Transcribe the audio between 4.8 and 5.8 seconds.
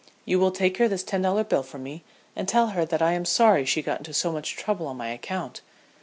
on my account.